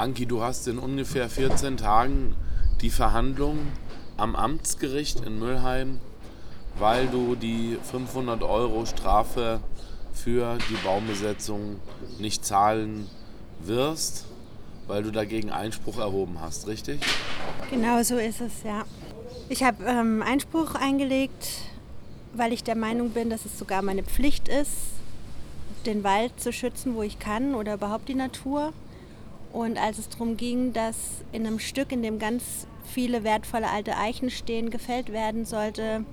[0.00, 2.34] Anki, du hast in ungefähr 14 Tagen
[2.80, 3.58] die Verhandlung
[4.16, 6.00] am Amtsgericht in Müllheim,
[6.78, 9.60] weil du die 500 Euro Strafe
[10.14, 11.76] für die Baumbesetzung
[12.18, 13.08] nicht zahlen
[13.62, 14.24] wirst,
[14.86, 17.00] weil du dagegen Einspruch erhoben hast, richtig?
[17.68, 18.84] Genau so ist es, ja.
[19.50, 21.46] Ich habe ähm, Einspruch eingelegt,
[22.32, 24.72] weil ich der Meinung bin, dass es sogar meine Pflicht ist,
[25.84, 28.72] den Wald zu schützen, wo ich kann oder überhaupt die Natur.
[29.52, 30.96] Und als es darum ging, dass
[31.32, 36.04] in einem Stück, in dem ganz viele wertvolle alte Eichen stehen, gefällt werden sollte,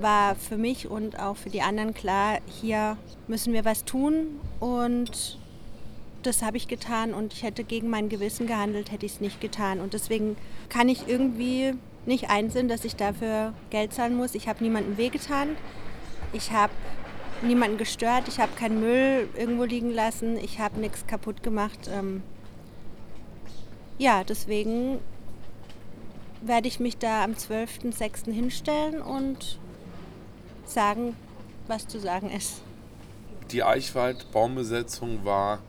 [0.00, 2.96] war für mich und auch für die anderen klar, hier
[3.26, 4.40] müssen wir was tun.
[4.60, 5.38] Und
[6.22, 9.40] das habe ich getan und ich hätte gegen mein Gewissen gehandelt, hätte ich es nicht
[9.40, 9.80] getan.
[9.80, 10.36] Und deswegen
[10.68, 11.74] kann ich irgendwie
[12.06, 14.34] nicht einsehen, dass ich dafür Geld zahlen muss.
[14.34, 15.56] Ich habe niemandem wehgetan.
[16.32, 16.72] Ich habe
[17.42, 18.28] niemanden gestört.
[18.28, 20.36] Ich habe keinen Müll irgendwo liegen lassen.
[20.38, 21.90] Ich habe nichts kaputt gemacht.
[21.92, 22.22] Ähm,
[23.98, 24.98] ja, deswegen
[26.40, 28.32] werde ich mich da am 12.06.
[28.32, 29.58] hinstellen und
[30.64, 31.16] sagen,
[31.66, 32.62] was zu sagen ist.
[33.50, 35.60] Die Eichwald-Baumbesetzung war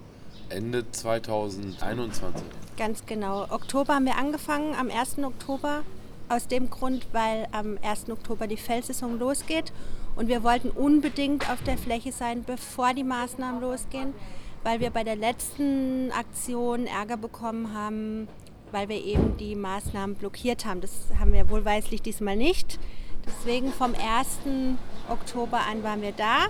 [0.50, 2.44] Ende 2021.
[2.78, 3.44] Ganz genau.
[3.50, 5.20] Oktober haben wir angefangen, am 1.
[5.20, 5.82] Oktober.
[6.28, 8.12] Aus dem Grund, weil am 1.
[8.12, 9.74] Oktober die Fellsaison losgeht.
[10.16, 14.14] Und wir wollten unbedingt auf der Fläche sein, bevor die Maßnahmen losgehen,
[14.64, 18.28] weil wir bei der letzten Aktion Ärger bekommen haben,
[18.72, 20.82] weil wir eben die Maßnahmen blockiert haben.
[20.82, 22.80] Das haben wir wohlweislich diesmal nicht.
[23.26, 24.40] Deswegen vom 1.
[25.10, 26.48] Oktober an waren wir da,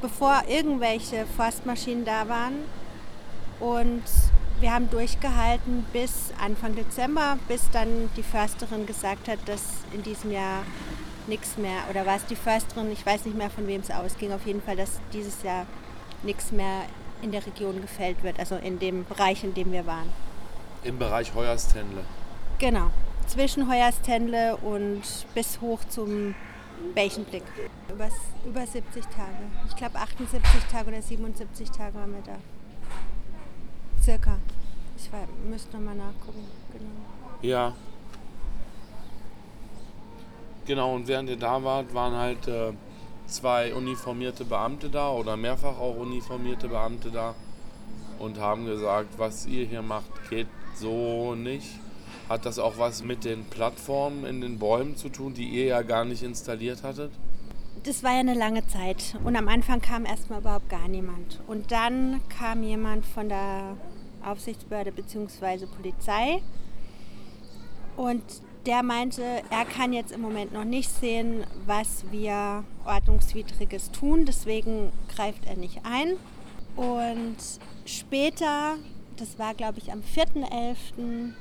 [0.00, 2.54] bevor irgendwelche Forstmaschinen da waren.
[3.60, 4.02] Und
[4.60, 10.32] wir haben durchgehalten bis Anfang Dezember, bis dann die Försterin gesagt hat, dass in diesem
[10.32, 10.62] Jahr
[11.26, 14.32] nichts mehr, oder war es die Försterin, ich weiß nicht mehr von wem es ausging,
[14.32, 15.66] auf jeden Fall, dass dieses Jahr
[16.22, 16.82] nichts mehr
[17.22, 20.08] in der Region gefällt wird, also in dem Bereich, in dem wir waren.
[20.84, 22.04] Im Bereich Heuerstendle.
[22.58, 22.90] Genau,
[23.26, 25.02] zwischen Heuerstendle und
[25.34, 26.34] bis hoch zum
[26.94, 27.42] Bächenblick.
[27.88, 28.08] Über,
[28.46, 29.50] über 70 Tage.
[29.68, 32.38] Ich glaube 78 Tage oder 77 Tage waren wir da.
[34.02, 34.38] Circa.
[34.96, 36.44] Ich war, müsste nochmal nachgucken.
[36.72, 36.90] Genau.
[37.42, 37.74] Ja.
[40.66, 42.72] Genau, und während ihr da wart, waren halt äh,
[43.28, 47.34] zwei uniformierte Beamte da oder mehrfach auch uniformierte Beamte da
[48.18, 51.68] und haben gesagt, was ihr hier macht, geht so nicht.
[52.28, 55.82] Hat das auch was mit den Plattformen in den Bäumen zu tun, die ihr ja
[55.82, 57.10] gar nicht installiert hattet?
[57.84, 61.40] Das war ja eine lange Zeit und am Anfang kam erstmal überhaupt gar niemand.
[61.46, 63.76] Und dann kam jemand von der
[64.24, 65.66] Aufsichtsbehörde bzw.
[65.66, 66.42] Polizei
[67.96, 68.22] und
[68.68, 74.92] der meinte, er kann jetzt im Moment noch nicht sehen, was wir ordnungswidriges tun, deswegen
[75.08, 76.12] greift er nicht ein.
[76.76, 77.36] Und
[77.84, 78.76] später
[79.18, 81.32] das war glaube ich am 4.11.,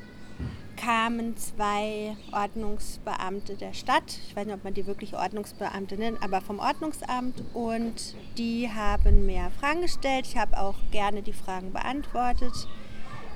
[0.75, 6.39] kamen zwei Ordnungsbeamte der Stadt, ich weiß nicht, ob man die wirklich Ordnungsbeamte nennt, aber
[6.41, 10.27] vom Ordnungsamt und die haben mehr Fragen gestellt.
[10.27, 12.53] Ich habe auch gerne die Fragen beantwortet.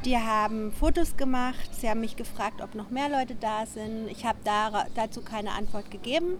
[0.06, 4.07] Die haben Fotos gemacht, sie haben mich gefragt, ob noch mehr Leute da sind.
[4.09, 6.39] Ich habe da, dazu keine Antwort gegeben,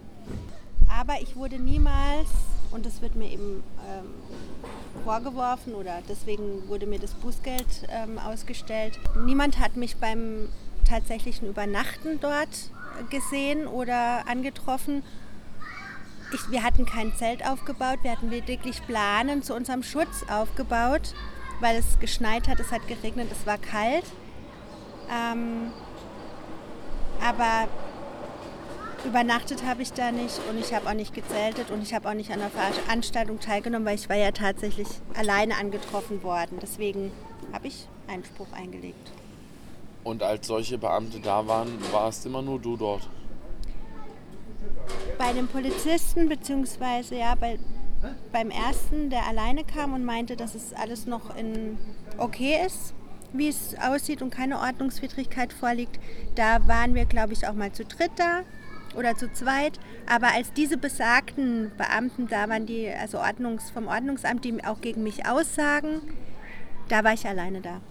[0.90, 2.28] aber ich wurde niemals,
[2.72, 9.00] und das wird mir eben ähm, vorgeworfen oder deswegen wurde mir das Bußgeld ähm, ausgestellt.
[9.26, 10.50] Niemand hat mich beim
[10.90, 12.72] tatsächlichen Übernachten dort
[13.12, 15.04] gesehen oder angetroffen.
[16.34, 21.14] Ich, wir hatten kein Zelt aufgebaut, wir hatten lediglich Planen zu unserem Schutz aufgebaut,
[21.62, 24.06] weil es geschneit hat, es hat geregnet, es war kalt.
[25.10, 25.72] Ähm,
[27.24, 27.68] aber
[29.04, 32.14] Übernachtet habe ich da nicht und ich habe auch nicht gezeltet und ich habe auch
[32.14, 36.60] nicht an der Veranstaltung teilgenommen, weil ich war ja tatsächlich alleine angetroffen worden.
[36.62, 37.12] Deswegen
[37.52, 39.12] habe ich Einspruch eingelegt.
[40.04, 43.10] Und als solche Beamte da waren, warst immer nur du dort?
[45.18, 47.58] Bei dem Polizisten, beziehungsweise ja, bei,
[48.32, 51.78] beim ersten, der alleine kam und meinte, dass es alles noch in
[52.18, 52.94] okay ist,
[53.34, 56.00] wie es aussieht und keine Ordnungswidrigkeit vorliegt,
[56.36, 58.42] da waren wir, glaube ich, auch mal zu dritt da
[58.96, 59.80] oder zu zweit.
[60.08, 65.04] Aber als diese besagten Beamten da waren, die also Ordnungs, vom Ordnungsamt, die auch gegen
[65.04, 66.02] mich aussagen,
[66.90, 67.82] da war ich alleine da.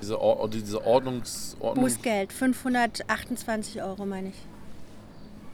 [0.00, 4.46] Diese, Or diese Ordnungs, Ordnungs Bußgeld, 528 Euro meine ich.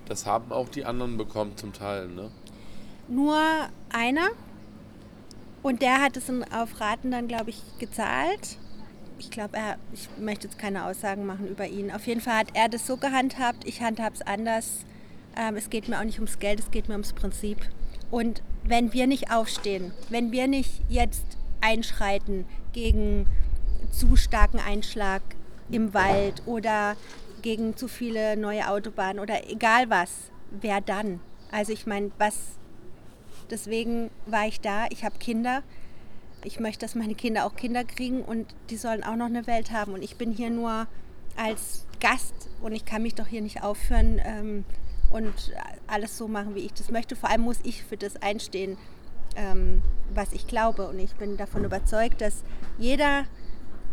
[0.09, 2.31] Das haben auch die anderen bekommen zum Teil, ne?
[3.09, 3.41] Nur
[3.91, 4.29] einer.
[5.63, 8.59] Und der hat es auf Raten dann, glaube ich, gezahlt
[9.19, 9.59] ich glaube,
[9.93, 11.91] ich möchte jetzt keine Aussagen machen über ihn.
[11.91, 14.85] Auf jeden Fall hat er das so gehandhabt, ich handhabe es anders.
[15.37, 17.59] Ähm, es geht mir auch nicht ums Geld, es geht mir ums Prinzip.
[18.11, 21.25] Und wenn wir nicht aufstehen, wenn wir nicht jetzt
[21.61, 23.27] einschreiten gegen
[23.91, 25.23] zu starken Einschlag
[25.71, 26.97] im Wald oder
[27.43, 31.21] gegen zu viele neue Autobahnen oder egal was, wer dann?
[31.51, 32.59] Also ich meine, was,
[33.51, 35.63] deswegen war ich da, ich habe Kinder,
[36.45, 39.73] ich möchte, dass meine Kinder auch Kinder kriegen und die sollen auch noch eine Welt
[39.73, 40.87] haben und ich bin hier nur
[41.37, 44.65] als Gast und ich kann mich doch hier nicht aufhören ähm,
[45.11, 45.33] und
[45.87, 47.17] alles so machen, wie ich das möchte.
[47.17, 48.77] Vor allem muss ich für das einstehen,
[49.37, 49.83] ähm,
[50.15, 52.43] was ich glaube und ich bin davon überzeugt, dass
[52.79, 53.25] jeder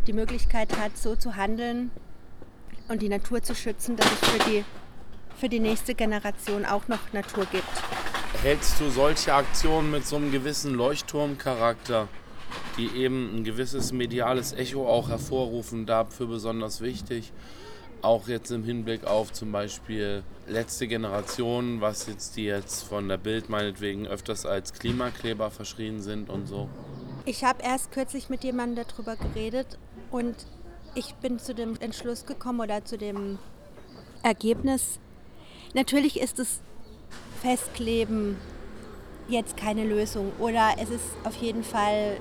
[0.07, 1.91] die Möglichkeit hat, so zu handeln
[2.87, 4.63] und die Natur zu schützen, dass es für die,
[5.37, 7.63] für die nächste Generation auch noch Natur gibt.
[8.41, 12.07] Hältst du solche Aktionen mit so einem gewissen Leuchtturmcharakter,
[12.77, 17.31] die eben ein gewisses mediales Echo auch hervorrufen, dafür besonders wichtig?
[18.01, 23.17] Auch jetzt im Hinblick auf zum Beispiel letzte Generation, was jetzt die jetzt von der
[23.17, 26.69] Bild meinetwegen öfters als Klimakleber verschrien sind und so.
[27.25, 29.79] Ich habe erst kürzlich mit jemandem darüber geredet
[30.11, 30.35] und
[30.95, 33.37] ich bin zu dem Entschluss gekommen oder zu dem
[34.23, 34.99] Ergebnis,
[35.73, 36.61] natürlich ist das
[37.41, 38.37] Festkleben
[39.27, 42.17] jetzt keine Lösung oder es ist auf jeden Fall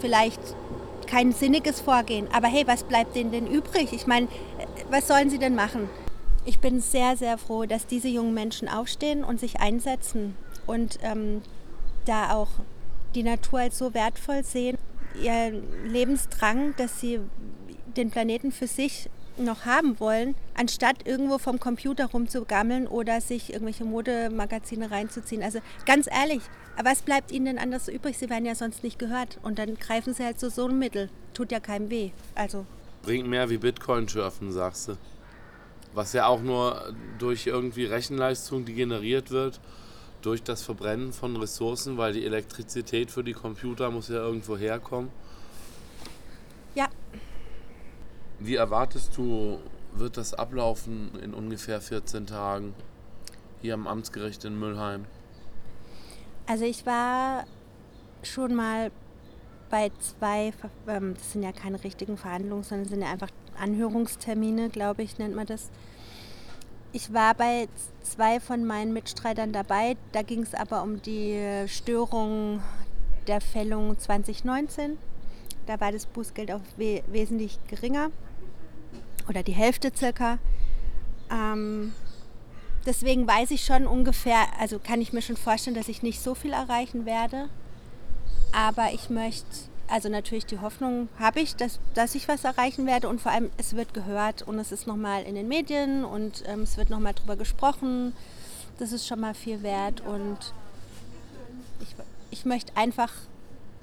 [0.00, 0.40] vielleicht
[1.06, 2.28] kein sinniges Vorgehen.
[2.32, 3.92] Aber hey, was bleibt denen denn übrig?
[3.92, 4.28] Ich meine,
[4.90, 5.90] was sollen sie denn machen?
[6.46, 11.42] Ich bin sehr, sehr froh, dass diese jungen Menschen aufstehen und sich einsetzen und ähm,
[12.04, 12.48] da auch
[13.14, 14.78] die Natur als so wertvoll sehen
[15.22, 17.20] ihr Lebensdrang, dass sie
[17.96, 23.84] den Planeten für sich noch haben wollen, anstatt irgendwo vom Computer rumzugammeln oder sich irgendwelche
[23.84, 25.42] Modemagazine reinzuziehen.
[25.42, 26.40] Also ganz ehrlich,
[26.82, 28.18] was bleibt ihnen denn anders übrig?
[28.18, 29.38] Sie werden ja sonst nicht gehört.
[29.42, 31.10] Und dann greifen sie halt zu so einem Mittel.
[31.32, 32.10] Tut ja keinem weh.
[32.34, 32.66] Also.
[33.02, 34.96] Bringt mehr wie Bitcoin schürfen, sagst du.
[35.92, 39.60] Was ja auch nur durch irgendwie Rechenleistung, die generiert wird,
[40.22, 45.10] durch das Verbrennen von Ressourcen, weil die Elektrizität für die Computer muss ja irgendwo herkommen.
[46.74, 46.88] Ja.
[48.44, 49.58] Wie erwartest du,
[49.94, 52.74] wird das ablaufen in ungefähr 14 Tagen
[53.62, 55.06] hier am Amtsgericht in Müllheim?
[56.44, 57.46] Also ich war
[58.22, 58.90] schon mal
[59.70, 60.52] bei zwei,
[60.86, 65.34] ähm, das sind ja keine richtigen Verhandlungen, sondern sind ja einfach Anhörungstermine, glaube ich, nennt
[65.34, 65.70] man das.
[66.92, 67.66] Ich war bei
[68.02, 69.96] zwei von meinen Mitstreitern dabei.
[70.12, 72.62] Da ging es aber um die Störung
[73.26, 74.98] der Fällung 2019.
[75.64, 78.10] Da war das Bußgeld auch we wesentlich geringer
[79.28, 80.38] oder die Hälfte circa.
[81.30, 81.94] Ähm,
[82.86, 86.34] deswegen weiß ich schon ungefähr, also kann ich mir schon vorstellen, dass ich nicht so
[86.34, 87.48] viel erreichen werde.
[88.52, 89.46] Aber ich möchte
[89.86, 93.50] also natürlich die Hoffnung habe ich, dass, dass ich was erreichen werde und vor allem
[93.58, 97.14] es wird gehört und es ist nochmal in den Medien und ähm, es wird nochmal
[97.14, 98.14] drüber gesprochen.
[98.78, 100.38] Das ist schon mal viel wert und
[101.80, 101.94] ich,
[102.30, 103.12] ich möchte einfach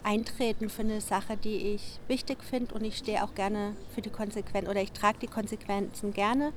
[0.04, 4.10] eintreten für eine Sache, die ich wichtig finde und ich stehe auch gerne für die
[4.10, 6.54] Konsequenzen oder ich trage die Konsequenzen gerne.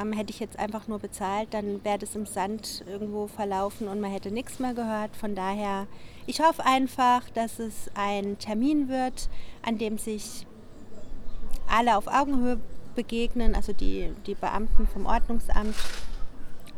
[0.00, 4.00] Ähm, hätte ich jetzt einfach nur bezahlt, dann wäre das im Sand irgendwo verlaufen und
[4.00, 5.16] man hätte nichts mehr gehört.
[5.16, 5.86] Von daher,
[6.26, 9.28] ich hoffe einfach, dass es ein Termin wird,
[9.62, 10.46] an dem sich
[11.68, 12.58] alle auf Augenhöhe
[12.94, 15.76] begegnen, also die, die Beamten vom Ordnungsamt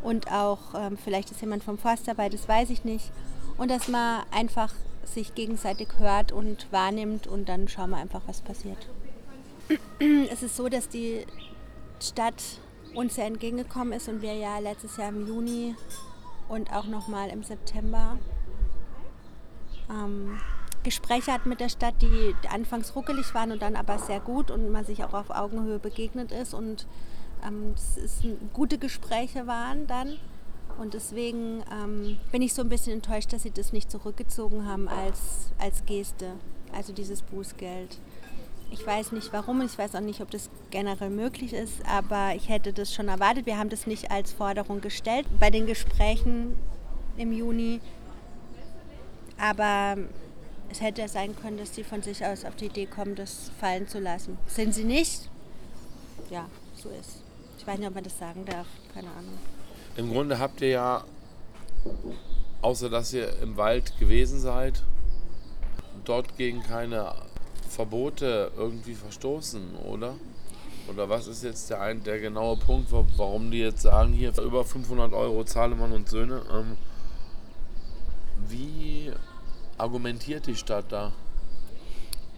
[0.03, 3.11] und auch ähm, vielleicht ist jemand vom Forstarbeit, das weiß ich nicht.
[3.57, 4.73] Und dass man einfach
[5.05, 8.89] sich gegenseitig hört und wahrnimmt und dann schauen wir einfach, was passiert.
[10.31, 11.25] es ist so, dass die
[11.99, 12.41] Stadt
[12.93, 15.75] uns sehr entgegengekommen ist und wir ja letztes Jahr im Juni
[16.49, 18.17] und auch nochmal im September
[19.89, 20.39] ähm,
[20.83, 24.71] Gespräche hatten mit der Stadt, die anfangs ruckelig waren und dann aber sehr gut und
[24.71, 26.85] man sich auch auf Augenhöhe begegnet ist und
[27.45, 28.21] ähm, es
[28.53, 30.17] gute Gespräche waren dann.
[30.79, 34.87] Und deswegen ähm, bin ich so ein bisschen enttäuscht, dass sie das nicht zurückgezogen haben
[34.87, 36.31] als, als Geste,
[36.73, 37.99] also dieses Bußgeld.
[38.71, 42.49] Ich weiß nicht warum, ich weiß auch nicht, ob das generell möglich ist, aber ich
[42.49, 43.45] hätte das schon erwartet.
[43.45, 46.57] Wir haben das nicht als Forderung gestellt bei den Gesprächen
[47.17, 47.79] im Juni.
[49.37, 49.97] Aber
[50.69, 53.87] es hätte sein können, dass die von sich aus auf die Idee kommen, das fallen
[53.87, 54.39] zu lassen.
[54.47, 55.29] Sind sie nicht?
[56.31, 57.21] Ja, so ist.
[57.59, 58.67] Ich weiß nicht, ob man das sagen darf.
[58.93, 59.37] Keine Ahnung.
[59.95, 61.03] Im Grunde habt ihr ja,
[62.61, 64.83] außer dass ihr im Wald gewesen seid,
[66.03, 67.13] dort gegen keine
[67.69, 70.15] Verbote irgendwie verstoßen, oder?
[70.89, 74.65] Oder was ist jetzt der, ein, der genaue Punkt, warum die jetzt sagen, hier über
[74.65, 76.41] 500 Euro Zahlemann und Söhne?
[76.51, 76.77] Ähm,
[78.49, 79.11] wie
[79.77, 81.13] argumentiert die Stadt da?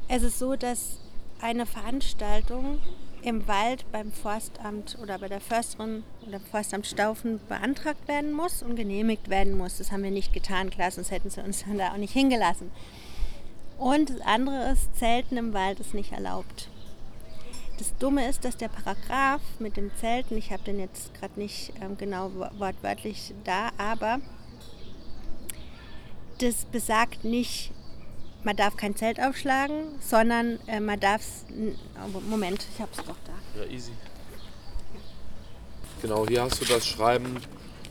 [0.07, 0.99] Es ist so, dass
[1.41, 2.79] eine Veranstaltung
[3.25, 8.75] im Wald beim Forstamt oder bei der Försterin oder Forstamt Staufen beantragt werden muss und
[8.75, 9.79] genehmigt werden muss.
[9.79, 12.69] Das haben wir nicht getan, klar, sonst hätten sie uns dann da auch nicht hingelassen.
[13.79, 16.69] Und das andere ist, Zelten im Wald ist nicht erlaubt.
[17.79, 21.73] Das Dumme ist, dass der Paragraph mit dem Zelten, ich habe den jetzt gerade nicht
[21.81, 24.19] ähm, genau wortwörtlich da, aber
[26.37, 27.71] das besagt nicht,
[28.45, 31.45] man darf kein Zelt aufschlagen, sondern äh, man darf es.
[31.95, 33.33] Oh, Moment, ich habe es doch da.
[33.59, 33.91] Ja, easy.
[36.01, 37.37] Genau, hier hast du das Schreiben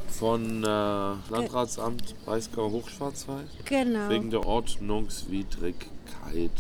[0.09, 3.49] von äh, Landratsamt Breisgau Hochschwarzwald.
[3.65, 4.09] Genau.
[4.09, 6.53] Wegen der Ordnungswidrigkeit.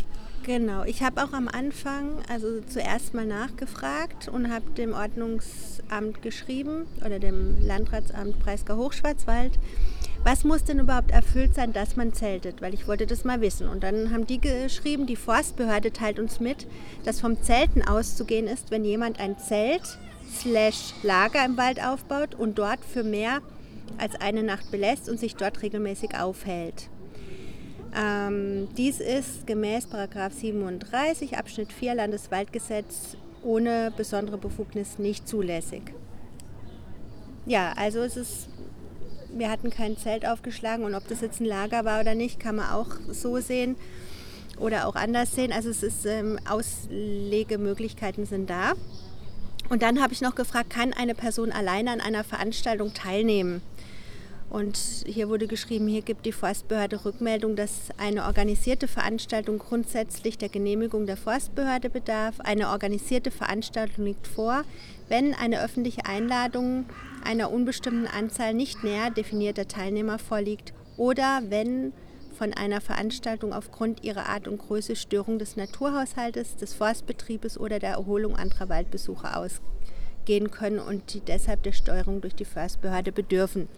[0.42, 6.86] Genau, ich habe auch am Anfang, also zuerst mal nachgefragt und habe dem Ordnungsamt geschrieben
[7.04, 9.58] oder dem Landratsamt Breisgau Hochschwarzwald,
[10.24, 13.68] was muss denn überhaupt erfüllt sein, dass man zeltet, weil ich wollte das mal wissen.
[13.68, 16.66] Und dann haben die geschrieben, die Forstbehörde teilt uns mit,
[17.04, 19.98] dass vom Zelten auszugehen ist, wenn jemand ein Zelt
[20.40, 23.42] slash Lager im Wald aufbaut und dort für mehr
[23.98, 26.88] als eine Nacht belässt und sich dort regelmäßig aufhält.
[27.96, 35.92] Ähm, dies ist gemäß 37 Abschnitt 4 Landeswaldgesetz ohne besondere Befugnis nicht zulässig.
[37.46, 38.48] Ja, also es ist,
[39.36, 42.56] wir hatten kein Zelt aufgeschlagen und ob das jetzt ein Lager war oder nicht, kann
[42.56, 43.76] man auch so sehen
[44.58, 45.52] oder auch anders sehen.
[45.52, 48.72] Also es ist, ähm, Auslegemöglichkeiten sind da.
[49.70, 53.62] Und dann habe ich noch gefragt, kann eine Person alleine an einer Veranstaltung teilnehmen?
[54.50, 60.48] Und hier wurde geschrieben, hier gibt die Forstbehörde Rückmeldung, dass eine organisierte Veranstaltung grundsätzlich der
[60.48, 62.38] Genehmigung der Forstbehörde bedarf.
[62.38, 64.62] Eine organisierte Veranstaltung liegt vor,
[65.08, 66.84] wenn eine öffentliche Einladung
[67.24, 71.92] einer unbestimmten Anzahl nicht näher definierter Teilnehmer vorliegt oder wenn
[72.34, 77.92] von einer Veranstaltung aufgrund ihrer Art und Größe Störung des Naturhaushaltes, des Forstbetriebes oder der
[77.92, 83.68] Erholung anderer Waldbesucher ausgehen können und die deshalb der Steuerung durch die Forstbehörde bedürfen.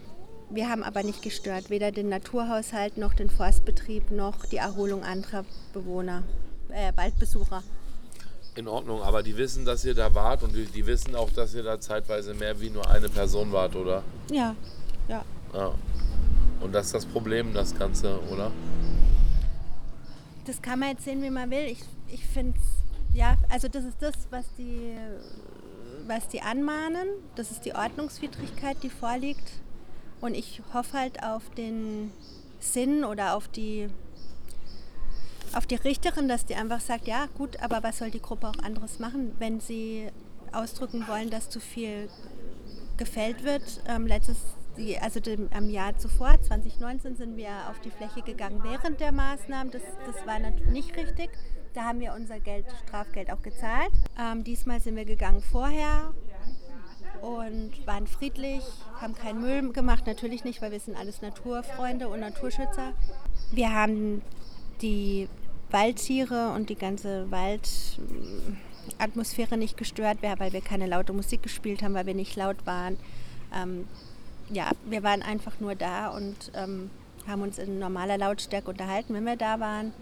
[0.49, 5.45] Wir haben aber nicht gestört, weder den Naturhaushalt noch den Forstbetrieb noch die Erholung anderer
[5.73, 6.23] Bewohner,
[6.69, 7.63] äh, Waldbesucher.
[8.57, 11.53] In Ordnung, aber die wissen, dass ihr da wart und die, die, wissen auch, dass
[11.53, 14.01] ihr da zeitweise mehr wie nur eine Person wart, oder?
[14.31, 14.55] Ja,
[15.07, 15.23] ja.
[15.53, 15.71] ja.
[16.59, 18.51] Und das ist das Problem, das Ganze, oder?
[20.45, 21.65] Das kann man jetzt sehen, wie man will.
[21.65, 22.57] Ich, ich finde
[23.13, 24.95] ja, also das ist das, was die,
[26.05, 27.07] was die anmahnen.
[27.35, 29.53] Das ist die Ordnungswidrigkeit, die vorliegt.
[30.21, 32.11] Und ich hoffe halt auf den
[32.59, 33.87] Sinn oder auf die,
[35.53, 38.63] auf die Richterin, dass die einfach sagt, ja gut, aber was soll die Gruppe auch
[38.63, 40.09] anderes machen, wenn sie
[40.51, 42.09] ausdrücken wollen, dass zu viel
[42.97, 43.81] gefällt wird.
[43.87, 44.37] Ähm, letztes,
[45.01, 49.71] also dem, am Jahr zuvor, 2019, sind wir auf die Fläche gegangen während der Maßnahmen.
[49.71, 51.29] Das, das war natürlich nicht richtig.
[51.73, 53.91] Da haben wir unser Geld, Strafgeld auch gezahlt.
[54.19, 56.13] Ähm, diesmal sind wir gegangen vorher
[57.21, 58.63] und waren friedlich,
[58.99, 62.93] haben keinen Müll gemacht, natürlich nicht, weil wir sind alles Naturfreunde und Naturschützer.
[63.51, 64.21] Wir haben
[64.81, 65.29] die
[65.71, 72.05] Waldtiere und die ganze Waldatmosphäre nicht gestört, weil wir keine laute Musik gespielt haben, weil
[72.05, 72.97] wir nicht laut waren.
[73.53, 73.87] Ähm,
[74.49, 76.89] ja, wir waren einfach nur da und ähm,
[77.27, 79.93] haben uns in normaler Lautstärke unterhalten, wenn wir da waren.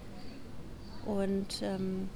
[1.05, 2.10] Und ähm,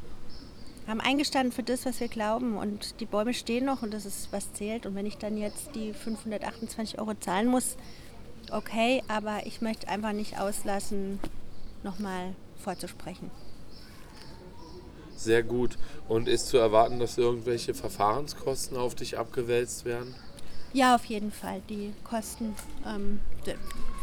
[0.87, 4.31] haben eingestanden für das, was wir glauben und die Bäume stehen noch und das ist,
[4.31, 4.85] was zählt.
[4.85, 7.77] Und wenn ich dann jetzt die 528 Euro zahlen muss,
[8.51, 11.19] okay, aber ich möchte einfach nicht auslassen,
[11.83, 13.31] nochmal vorzusprechen.
[15.15, 15.77] Sehr gut.
[16.07, 20.15] Und ist zu erwarten, dass irgendwelche Verfahrenskosten auf dich abgewälzt werden?
[20.71, 21.61] Ja, auf jeden Fall.
[21.69, 22.55] Die Kosten,
[22.85, 23.19] ähm,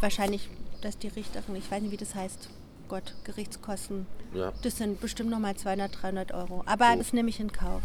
[0.01, 0.51] wahrscheinlich,
[0.83, 2.51] dass die Richterin, ich weiß nicht, wie das heißt,
[2.89, 4.07] Gott, Gerichtskosten.
[4.35, 4.53] Ja.
[4.63, 6.63] Das sind bestimmt nochmal 200, 300 Euro.
[6.67, 6.99] Aber oh.
[6.99, 7.83] das nehme ich in Kauf.